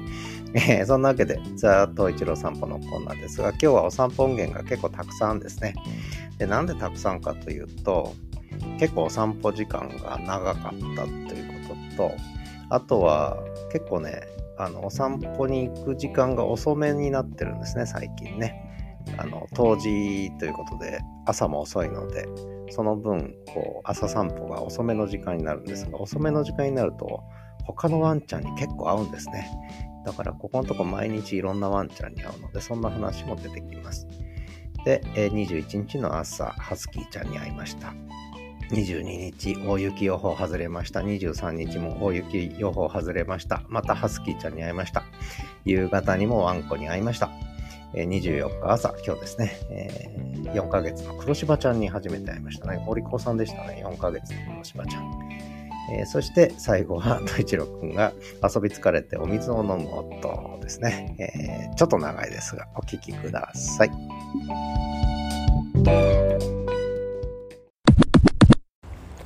[0.54, 5.74] えー、そんなわけで、ザ・東一郎散歩のコーナーですが、今日はお散歩音源が結構たくさんですね。
[6.38, 8.14] で、なんでたくさんかというと、
[8.78, 12.39] 結構お散歩時間が長かったということと、
[12.70, 13.36] あとは
[13.72, 14.22] 結構ね、
[14.56, 18.66] あの、お散歩に行く時間が遅めになってるんですね、最近ね。
[19.16, 22.26] あの、冬至ということで、朝も遅いので、
[22.70, 27.22] その分、こう、朝散歩が遅めの時間になるんですが、遅めの時間になると、
[27.64, 29.50] 他のワンちゃんに結構合うんですね。
[30.04, 34.06] だから、ここのとこ毎日いろんなワンちゃんに会うので、そんな話も出てきます。
[34.84, 37.92] で、21日の朝、ハスキーちゃんに会いました。
[38.70, 41.00] 22日大雪予報外れました。
[41.00, 43.62] 23日も大雪予報外れました。
[43.68, 45.04] またハスキーちゃんに会いました。
[45.64, 47.30] 夕方にもワンコに会いました。
[47.94, 52.76] 24日朝、今日ですね、え、4ヶ月の黒柴ちゃんに初めて会いましたね。
[52.78, 53.82] 堀子さんでしたね。
[53.84, 55.28] 4ヶ月の黒柴ちゃん。
[55.92, 63.90] えー、そして最後は、トイチロくんが遊び疲れてお水を飲む音ですね、えー、ちょっと長いですが、お聞きください。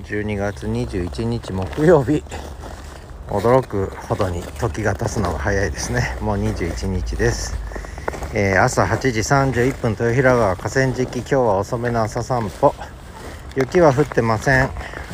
[0.05, 2.23] 12月21日木曜日。
[3.29, 6.17] 驚くほどに時が経つのが早いですね。
[6.21, 7.57] もう21日です、
[8.35, 11.21] えー、朝8時31分豊平川河川敷。
[11.21, 12.75] 今日は遅めの朝散歩。
[13.57, 14.71] 雪は降ってません、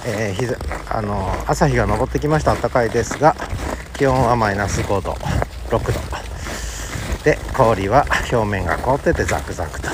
[0.07, 0.57] えー、日
[0.90, 2.57] あの朝日が昇ってきました。
[2.57, 3.37] 暖かいですが
[3.96, 5.12] 気温はマイナス5度。
[5.68, 6.00] 6度。
[7.22, 9.88] で氷は表面が凍っててザクザクと。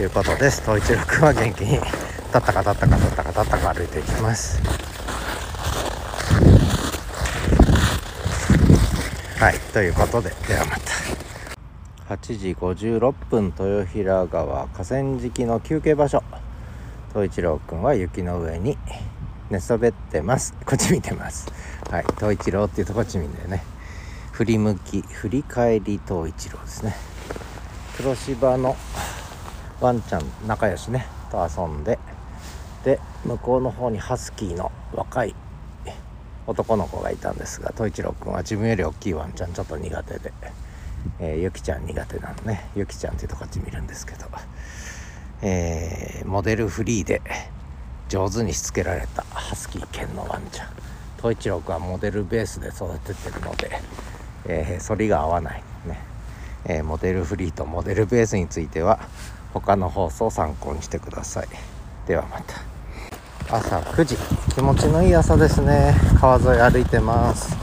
[0.00, 0.62] いうことです。
[0.62, 2.11] 東一郎君は元気に。
[2.32, 4.58] たったかたったかたったかたったか歩いていきます。
[9.38, 12.14] はいということでではまた。
[12.14, 16.22] 8時56分豊平川河川敷の休憩場所。
[17.10, 18.78] 東一郎くんは雪の上に
[19.50, 20.54] 寝そべってます。
[20.64, 21.52] こっち見てます。
[21.90, 23.62] はい東一郎っていうとこっち見んだよね。
[24.30, 26.96] 振り向き振り返り東一郎ですね。
[27.98, 28.74] 黒芝の
[29.82, 31.06] ワンちゃん仲良しね。
[31.30, 31.98] と遊んで。
[32.84, 35.34] で向こうの方にハスキーの若い
[36.46, 40.32] 男の子がいたんですが統一郎君は自分より大きいワンちゃんちょっと苦手で、
[41.20, 44.26] えー、ゆきちゃん苦手なのねゆきちゃんっていうとこっち見るんですけど、
[45.42, 47.22] えー、モデルフリーで
[48.08, 50.68] 上手にしつけられたハスキー犬のワンちゃん。
[51.18, 53.80] 統一郎君はモデルベースで育ててるので、
[54.46, 55.62] えー、反りが合わない。
[55.86, 56.00] ね、
[56.64, 59.00] えモデルフリーとモデルベースについては
[59.54, 61.48] 他の放送を参考にしてください。
[62.06, 62.71] ではまた。
[63.50, 64.16] 朝9時。
[64.54, 65.94] 気持ちのいい朝ですね。
[66.20, 67.56] 川沿い歩いてます。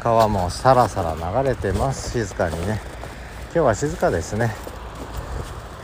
[0.00, 2.12] 川もさらさら流れてます。
[2.12, 2.80] 静かにね。
[3.46, 4.54] 今日は静かですね。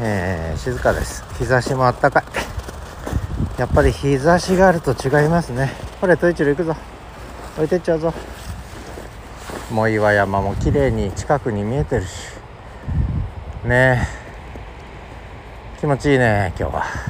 [0.01, 1.25] えー、静かです。
[1.39, 3.61] 日差しもあったかい。
[3.61, 5.71] やっぱり日差しがあると違いますね。
[6.01, 6.77] これトイチル行くぞ。
[7.57, 8.13] 置いてっちゃうぞ。
[9.71, 12.09] 藻岩山も綺麗に近くに見えてるし。
[13.65, 14.09] ね。
[14.15, 17.08] え気持ちいいね今日は。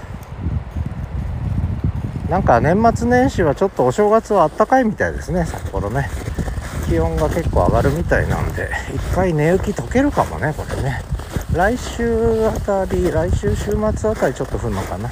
[2.29, 6.11] なんか年末年始はちょっとお正月はあったかいみたいですね札幌ね。
[6.87, 11.01] 気温が結構上がるみたいなんで一回寝雪解けるかもねこれね。
[11.55, 15.11] 来週あたり来週週末あたりちょっと降るのかな。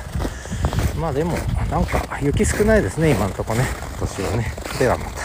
[0.99, 1.33] まあでも
[1.71, 3.65] なんか雪少ないですね今のとこね
[3.99, 4.53] 今年はね。
[4.79, 5.16] ではまた。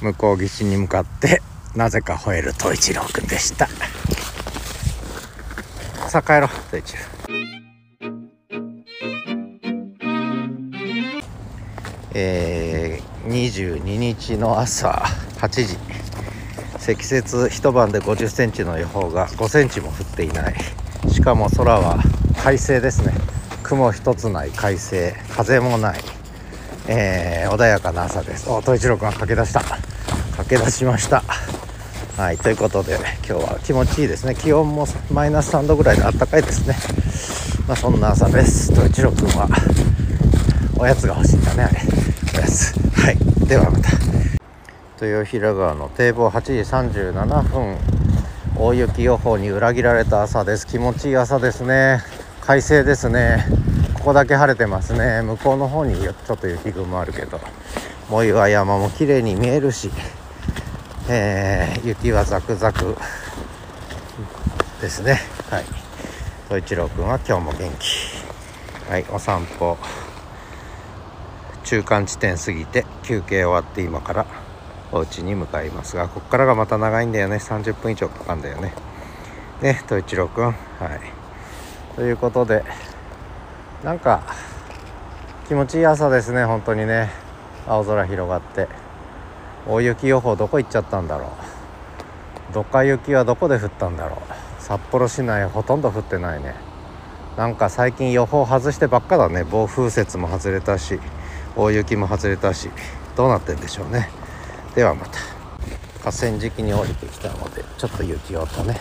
[0.00, 1.42] 向こう岸に向かって
[1.74, 3.68] なぜか吠える東一郎くんでした。
[6.08, 7.02] さあ帰ろう東一郎。
[12.14, 15.04] えー、22日の朝
[15.36, 15.76] 8時
[16.78, 20.54] 積雪一晩で50センチの予報が5センチも降っていない。
[21.10, 22.02] しかも空は
[22.42, 23.12] 快晴ですね。
[23.62, 25.12] 雲一つない快晴。
[25.30, 26.00] 風もない、
[26.88, 28.48] えー、穏やかな朝です。
[28.48, 29.87] おっ東一郎君は駆け出した。
[30.48, 31.22] け出しました。
[32.16, 32.96] はいということで
[33.28, 34.34] 今日は気持ちいいですね。
[34.34, 36.74] 気温もマイナス3度ぐらいであったかいですね。
[37.68, 38.72] まあそんな朝です。
[38.72, 39.48] 東一郎君は
[40.78, 41.80] おやつが欲しいんだねあれ。
[42.34, 42.72] おやつ。
[42.98, 43.90] はいではまた。
[45.04, 46.52] 豊平川の堤防8時
[47.02, 47.76] 37分。
[48.56, 50.66] 大雪予報に裏切られた朝です。
[50.66, 52.00] 気持ちいい朝ですね。
[52.40, 53.46] 快晴ですね。
[53.94, 55.20] ここだけ晴れてますね。
[55.22, 57.38] 向こうの方にちょっと雪雲あるけど。
[58.10, 59.90] 藻岩山も綺麗に見えるし、
[61.10, 62.94] えー、雪はザクザク
[64.82, 65.18] ですね。
[65.48, 65.64] はい。
[66.50, 68.90] 戸一郎君は今日も元気。
[68.90, 69.78] はいお散歩。
[71.64, 74.26] 中間地点過ぎて休憩終わって今から
[74.92, 77.36] お家に向かいますがここからがまた長いんだよね。
[77.36, 78.74] 30分以上かかるんだよね。
[79.62, 80.44] ね戸一郎くん。
[80.44, 80.56] はい。
[81.96, 82.64] ということで
[83.82, 84.22] なんか
[85.48, 86.44] 気持ちいい朝ですね。
[86.44, 87.08] 本当にね。
[87.66, 88.87] 青空広がって。
[89.68, 91.26] 大雪予報どこ行っちゃったんだろ
[92.50, 92.54] う。
[92.54, 94.18] どか雪はどこで降ったんだろう。
[94.62, 96.54] 札幌市内ほとんど降ってないね。
[97.36, 99.44] なんか最近予報外してばっかだね。
[99.44, 100.98] 暴風雪も外れたし
[101.54, 102.70] 大雪も外れたし。
[103.14, 104.08] どうなってんでしょうね。
[104.74, 105.18] ではまた。
[106.02, 108.80] 河川敷に降りてきたのでちょっと雪音ね。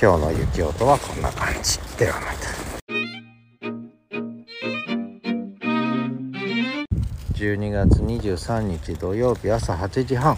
[0.00, 1.80] 今日の雪音はこんな感じ。
[1.98, 2.67] ではまた。
[7.48, 10.36] 12月23日土曜日朝8時半。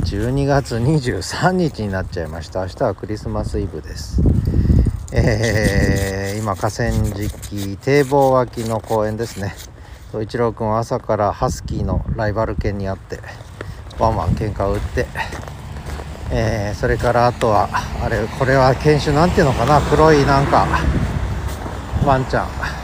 [0.00, 2.62] 12月23日になっちゃいました。
[2.62, 4.22] 明日はクリスマスイブです。
[5.12, 9.54] えー、今河川敷堤防脇の公園ですね。
[10.22, 13.20] 一郎君は朝からハスキーのライバル犬に会って
[13.98, 15.06] ワンワン喧嘩を打って、
[16.30, 17.68] えー、それからあとは
[18.02, 19.82] あれこれは犬種なんていうのかな？
[19.82, 20.66] 黒いなんか
[22.06, 22.81] ワンちゃん。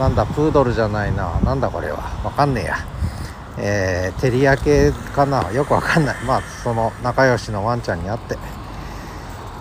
[0.00, 1.38] なんだプードルじゃないな。
[1.40, 1.98] なんだこれは。
[2.24, 2.78] わかんねえや。
[3.58, 5.52] えー、テリア系かな。
[5.52, 6.16] よくわかんない。
[6.24, 8.36] まあその仲良しのワンちゃんに会って。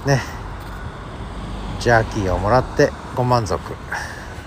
[0.08, 0.22] ね。
[1.82, 3.60] ジャーキーをもらってご満足。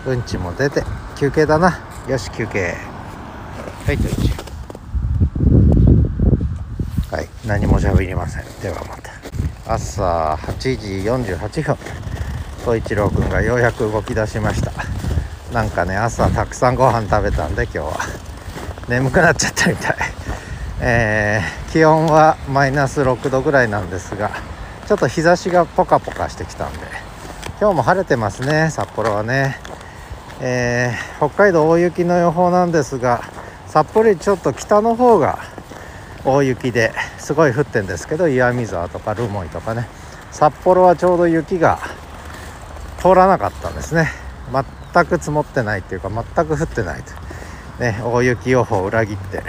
[0.06, 0.82] うんちも出て
[1.18, 1.78] 休憩だな。
[2.08, 2.74] よし休憩。
[3.84, 4.32] はいと1
[7.14, 8.44] はい何も喋りません。
[8.62, 9.12] ではまた。
[9.74, 11.76] 朝8時48分。
[12.64, 14.91] 宗一郎くんがようやく動き出しました
[15.52, 17.98] なんかね朝たくさんご飯食べたんで今日は。
[18.88, 19.96] 眠くなっちゃったみたい。
[20.80, 24.30] えー、気温はマイナス6度ぐらいなんですが
[24.88, 26.80] ちょっと日差しがポカポカしてきたんで。
[27.60, 29.56] 今日も晴れてますね札幌はね、
[30.40, 33.20] えー、北海道大雪の予報なんですが
[33.68, 35.38] 札幌よりちょっと北の方が
[36.24, 39.86] 大雪ですごい降ってんですけど岩見沢とか留萌とかね。
[40.32, 41.78] 札幌はちょうど雪が
[42.98, 44.10] 通らなかったんですね。
[44.94, 47.02] 全く積もってないっていうか全く降ってない。
[47.02, 49.42] と、ね、大雪予報を裏切って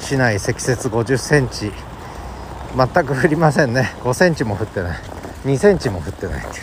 [0.00, 1.72] 市内積雪50センチ。
[2.76, 3.92] 全く降りませんね。
[4.02, 4.98] 5センチも降ってない。
[5.44, 6.54] 2センチも降ってないっていう。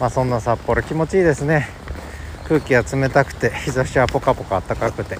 [0.00, 1.68] まあ、そんな札幌気持ちいいですね。
[2.46, 5.18] 空気は冷たくて日差しはポカポカ暖かくて。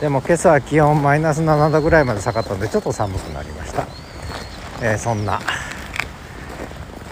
[0.00, 3.86] でも今朝は気温マイナス7度ぐらいまで下がったんでちょっと寒くなりました、
[4.80, 5.40] えー、そんな、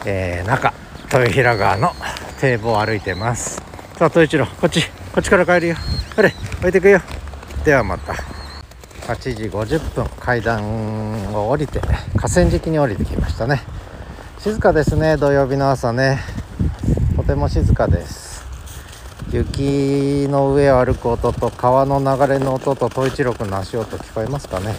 [0.05, 0.73] えー、中
[1.13, 1.91] 豊平川の
[2.39, 3.66] 堤防を歩いてます。
[3.99, 5.77] さあ一郎こっちこっちから帰るよ。
[6.19, 7.01] あれ置いてくよ。
[7.65, 8.13] ではまた。
[9.11, 11.81] 8時50分階段を降りて
[12.15, 13.63] 河川敷に降りてきましたね。
[14.39, 16.19] 静かですね土曜日の朝ね。
[17.17, 18.45] とても静かです。
[19.33, 24.75] 雪の上を歩く音と川の流れの音と統一郎君の足音聞こえますかね。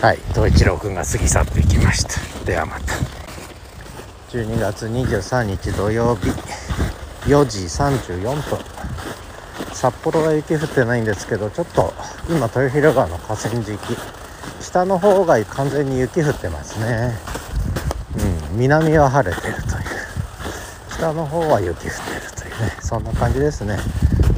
[0.00, 0.18] はい。
[0.30, 2.44] 統一郎君が過ぎ去っていきました。
[2.46, 2.94] ではまた。
[4.30, 6.30] 12月23日土曜日。
[7.28, 8.58] 4時34分。
[9.74, 11.92] 札幌は雪降ってないんですけどちょっと
[12.30, 13.78] 今豊平川の河川敷。
[14.62, 17.12] 下の方が完全に雪降ってますね。
[18.52, 18.58] うん。
[18.58, 19.66] 南は晴れてるという。
[20.92, 22.76] 下の方は雪降ってるというね。
[22.80, 23.76] そんな感じですね。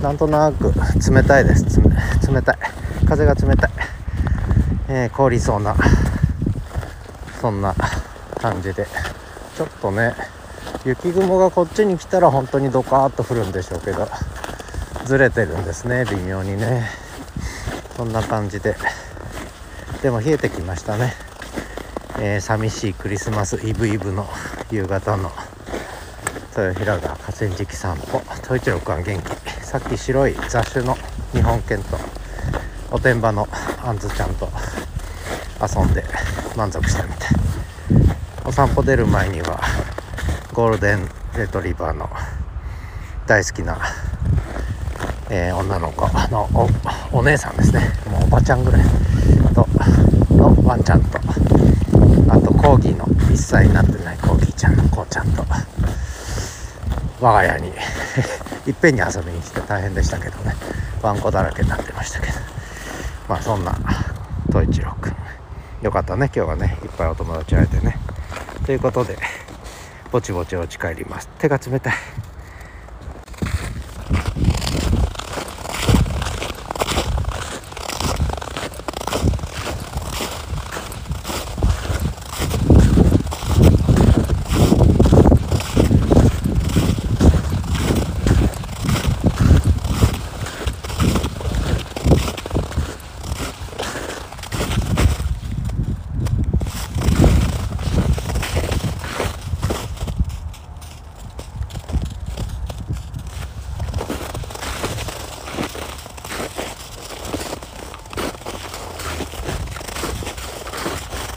[0.02, 0.72] なんとなく
[1.08, 1.64] 冷たいです。
[2.28, 2.58] 冷たい。
[3.06, 3.70] 風が冷たい、
[4.95, 5.74] えー、凍りそうな
[7.40, 7.74] そんな
[8.36, 8.86] 感じで。
[9.57, 10.14] ちょっとね
[10.84, 14.07] 雪雲がこっちに来たら本当にドカーッと降るんでしょうけど
[15.07, 16.90] ずれてるんですね微妙にね。
[17.97, 18.76] そんな感じで。
[20.03, 21.14] でも冷えてきましたね、
[22.18, 24.28] えー、寂しいクリスマスイブイブの
[24.70, 25.30] 夕方の。
[26.55, 28.20] 豊平川河川敷散歩。
[28.43, 29.64] 統一郎君は元気。
[29.64, 30.99] さっき白い雑種の
[31.32, 31.97] 日本犬と
[32.90, 33.49] おてんばの
[33.82, 34.51] あんずちゃんと
[35.62, 36.04] 遊んで
[36.56, 37.28] 満足したみたい。
[38.44, 39.60] お散歩出る前には
[40.52, 41.08] ゴールデン
[41.38, 42.10] レトリバーの
[43.26, 43.78] 大好きな、
[45.30, 46.48] えー、女の子の
[47.12, 47.92] お姉さんですね。
[48.10, 48.82] もうおばちゃんぐらい
[49.54, 49.68] と
[50.34, 55.44] のワンちゃんとあとコーギーの1歳になってないコーギーちゃんのこうちゃんと
[57.20, 57.68] 我が家に
[58.66, 60.56] いっぺんに遊びに来て大変でしたけどね。
[61.02, 62.32] ワンコだらけになってましたけど。
[63.28, 63.78] まあそんな
[64.48, 65.21] 統一郎くん
[65.82, 67.98] よかったね今日はねいっぱいお友達会えてね。
[68.64, 69.18] ということで
[70.12, 71.28] ぼちぼちお家帰ります。
[71.38, 71.94] 手が冷たい。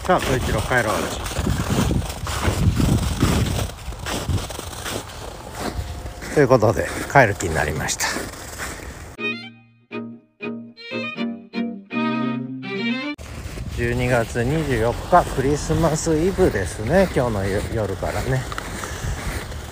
[0.05, 0.93] さあ統一郎帰ろう。
[6.35, 8.05] ということで帰る気になりました。
[13.77, 17.09] 12月24日クリスマスイブですね。
[17.15, 17.43] 今日の
[17.73, 18.43] 夜からね、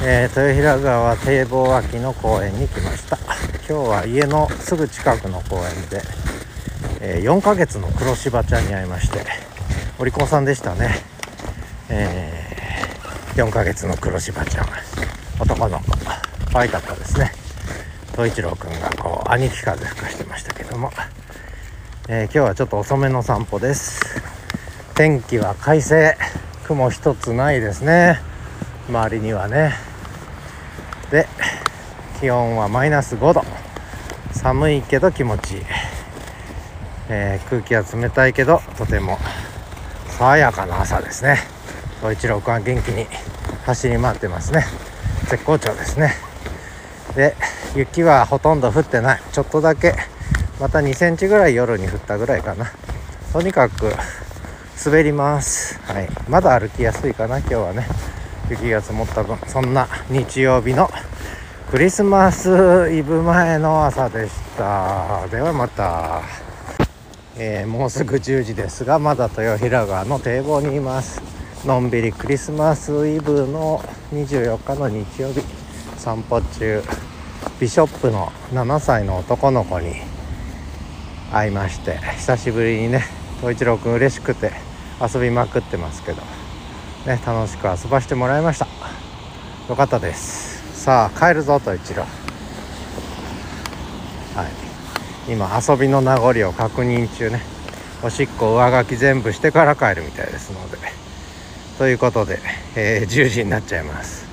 [0.02, 3.20] えー、豊平川堤防脇の公園に来ました。
[3.70, 6.02] 今日は家のすぐ近くの公園で、
[7.02, 9.53] えー、4ヶ月の黒柴ちゃんに会いまして
[10.00, 10.90] お利口さんでしたね、
[11.88, 14.66] えー、4ヶ月の黒柴ちゃん。
[15.40, 15.86] 男の子。
[16.52, 17.32] 可愛かったですね。
[18.14, 20.92] 東一郎くんがこう兄貴風吹かしてましたけども、
[22.10, 24.02] えー、今日はちょっと遅めの散歩です。
[24.96, 26.18] 天気は快晴。
[26.66, 28.20] 雲一つないですね。
[28.90, 29.74] 周りにはね。
[31.12, 31.28] で
[32.20, 33.44] 気温はマイナス5度。
[34.32, 35.62] 寒いけど気持ちいい、
[37.10, 39.20] えー、空気は冷たいけどとても
[40.24, 41.38] 爽やかな朝ですね。
[42.00, 43.08] 東一郎君は元気に
[43.66, 44.64] 走り回ってますね。
[45.30, 46.14] 絶好調ですね。
[47.14, 47.36] で
[47.76, 49.22] 雪はほとんど降ってない。
[49.34, 49.94] ちょっとだけ
[50.62, 52.72] また2センチぐらい夜に降ったぐらいかな。
[53.34, 53.92] とにかく
[54.86, 55.78] 滑ります。
[55.82, 56.08] はい。
[56.30, 57.86] まだ歩きやすいかな今日はね。
[58.50, 59.38] 雪が積もった分。
[59.48, 60.90] そんな日曜日の
[61.70, 65.28] クリスマスイブ前の朝でした。
[65.28, 66.22] ではまた。
[67.36, 71.22] えー、もうすぐ10時ですがまだ豊平川の堤防にいます。
[71.66, 73.80] のんびりクリスマスイブの
[74.12, 75.22] 24日の日。
[75.22, 75.42] 曜日
[75.98, 76.84] 散歩中
[77.60, 79.96] ビショップの7歳の男の子に
[81.32, 83.04] 会いまして久しぶりにね
[83.40, 84.52] 東一郎くん嬉しくて
[85.02, 86.22] 遊びまくってますけど。
[87.06, 88.68] ね楽しく遊ばしてもらいました。
[89.70, 90.84] よかったです。
[90.84, 92.06] さあ帰るぞ東一郎
[95.30, 97.42] 今遊びの名残を確認中ね。
[98.04, 100.78] おしっこ上書き全部してから帰るみたいですので。
[101.78, 102.40] ということで、
[102.76, 104.26] えー、10時になっちゃいます。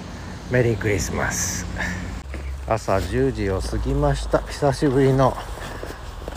[0.50, 1.64] メリークリスマス。
[2.66, 4.40] 朝10時を過ぎました。
[4.40, 5.36] 久しぶりの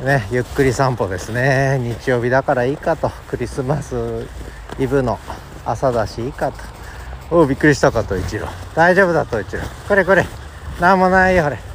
[0.03, 1.79] ねゆっくり散歩ですね。
[1.81, 3.09] 日曜日だからいいかと。
[3.27, 4.27] クリスマス
[4.77, 5.17] イブの
[5.65, 6.57] 朝だしいいかと。
[7.31, 8.47] おおびっくりしたかと一郎。
[8.75, 9.63] 大丈夫だと一郎。
[9.87, 10.23] これこれ。
[10.79, 11.72] なんもないよこれ。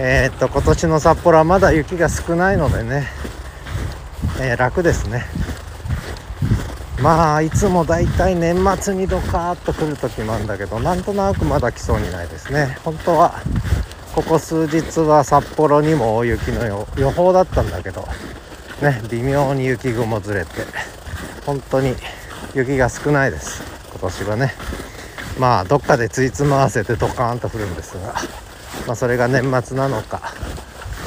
[0.00, 3.08] えー、っと今年の札幌はまだ雪が少ないのでね、
[4.40, 5.24] えー、楽ですね。
[7.02, 12.78] まあいつもだいたい年末にドカーッと来る時もあるんだけどなんとなくまだ来そうにないですね。
[12.84, 13.42] 本当は
[14.14, 18.06] ここ数日は札幌にも大雪の予報だったんだけど
[18.82, 20.50] ね微妙に雪雲ずれて
[21.44, 21.94] 本当に
[22.54, 23.62] 雪が少ないです。
[23.90, 24.54] 今年はね。
[25.40, 28.14] まあどっかでついつま合わせてドカーンと降るんですが。
[28.88, 30.32] まあ、それが年末なのか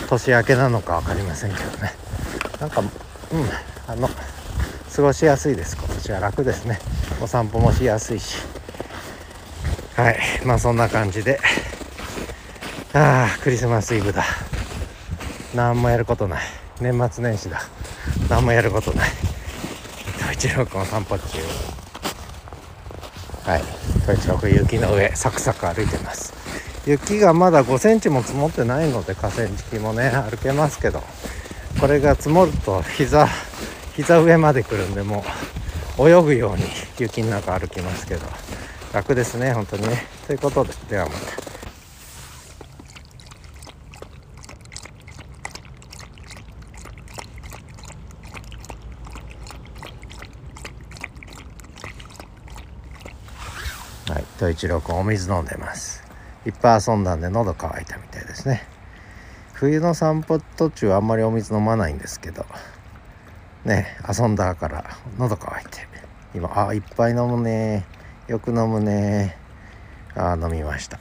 [0.08, 1.92] 年明けなのか分かりませんけどね。
[2.60, 2.88] なんかうん
[3.88, 4.08] あの
[4.96, 5.76] 過ごしやすいです。
[5.78, 6.78] 今年は楽ですね。
[7.20, 8.38] お散歩もしやすいし。
[9.96, 10.20] はい。
[10.46, 11.40] まあそんな感じで。
[12.94, 14.26] ああクリスマスイブだ。
[15.56, 16.44] 何もやることない。
[16.80, 17.64] 年末年始だ。
[18.30, 19.10] 何もやることない。
[20.20, 21.40] 統一郎君散歩中。
[23.44, 23.62] はい。
[24.04, 26.41] 統一郎君雪の上サクサク歩いてます。
[26.86, 31.04] 雪がまだ5センチも積もってないので河川敷もね歩けますけど
[31.80, 33.28] これが積もると膝
[33.96, 35.24] 膝上まで来るんでも
[36.00, 36.64] う泳ぐように
[37.00, 38.26] 雪の中歩きますけど
[38.94, 41.52] 楽ですね本当にねということでではまた。
[54.14, 55.91] はい、と一郎君お水飲んでます
[56.46, 58.68] いっぱい遊んだんで喉乾いたみたいですね。
[59.54, 62.48] 冬の散歩途中あんまりお水飲まないんですけど
[63.64, 65.88] ね遊んだから喉乾いて
[66.34, 67.86] 今あいっぱい飲むね
[68.28, 69.38] よく飲むね
[70.16, 71.00] あ飲みました。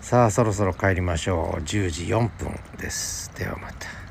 [0.00, 1.60] さあそろそろ帰りましょう。
[1.60, 3.30] 10時4分です。
[3.36, 4.01] ではまた。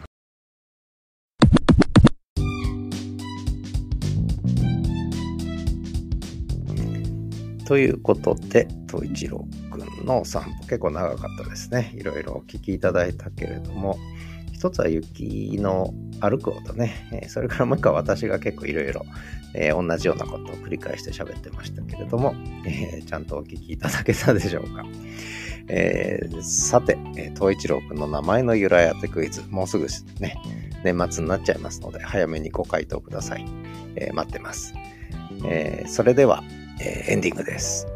[7.71, 11.93] ということで、東一郎くんの散歩結構長かったですね。
[11.95, 13.97] いろいろお聞きいただいたけれども、
[14.51, 19.05] 一つは雪の歩く音ね、それからもう一回私が結構いろいろ
[19.53, 24.83] 同じようなことを繰り返して喋ってましたけれども、えー、ちゃんとお聞きいただけたでしょうか。
[25.69, 26.97] えー、さて、
[27.35, 29.87] 東一郎くんの名前の由来当てクイズ、もうすぐ
[30.19, 30.35] ね、
[30.83, 33.45] 年末になっちゃいますので、早めにご回答ください。
[33.95, 34.73] えー、待ってます。
[35.45, 36.43] えそれでは、
[36.83, 37.87] えー、エンディングです。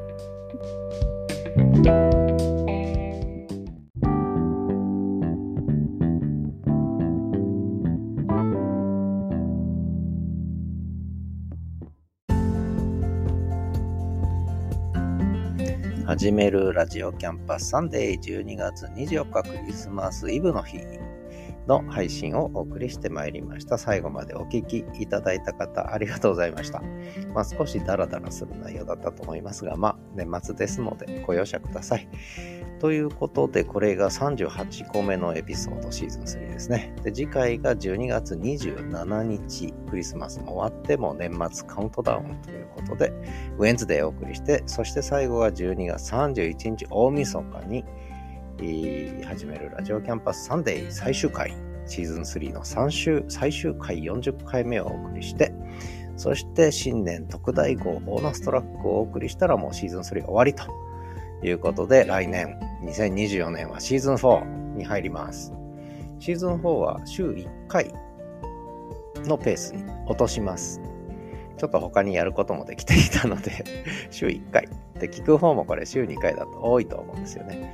[16.06, 20.78] 始めるラジオキャンパスサンデー12月24日クリスマスイブの日
[21.68, 23.78] の配信をお送りしてまいりました。
[23.78, 26.82] 最後までお聞きいただいた方、ありがとうございました。
[27.34, 32.08] まあ、少しダラダラする内容だったと思いますが、まあ、年末ですのでご容赦ください。
[32.80, 36.94] ということで、これが38個目のエピソードシーズン3ですね。
[37.04, 43.14] で、次回が12月27日、クリスマスも終わっても年末カウントダウンということで、
[43.58, 47.86] ウェンズデーお送りして、そして最後が12月31日大晦日に、
[48.58, 51.54] 始めるラジオキャンパスサンデー最終回、
[51.86, 55.52] シーズン3の最終、最終回40回目をお送りして、
[56.16, 60.64] そして新年特大号ボーナストラックをお送りしたらもうシーズン3終わりと
[61.44, 65.52] いうことで、来年2024年はシーズン4に入ります。
[66.20, 67.94] シーズン4は週1回
[69.26, 70.80] のペースに落とします。
[71.58, 73.64] ちょっと他にやることもできていたので
[74.12, 74.68] 週1回。
[75.00, 77.74] で、聞く方もこれ週2回だと多いと思うんですよね。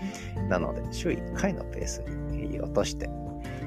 [0.50, 3.10] なので、週1回のペースに落として。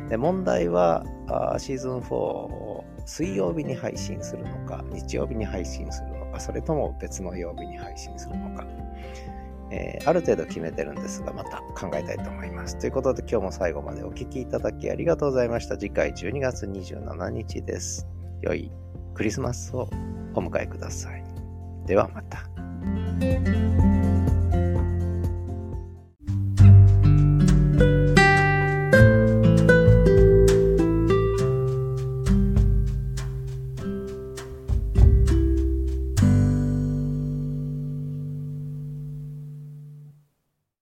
[0.09, 8.67] で、問題は、あシーズン4を水曜日に配信するのか、日曜日に配信するのか、それとも別の曜日に配信するのか。
[9.71, 12.79] えー、ある程度決めてるんですが、また考えたいと思います。
[12.79, 15.77] ということで今日も最後までお聴きいただきありがとうございました。
[15.77, 18.07] 次回12月27日です。
[18.43, 18.71] 良い
[19.15, 19.89] クリスマスを
[20.35, 21.25] お迎えください。
[21.87, 24.04] ではまた。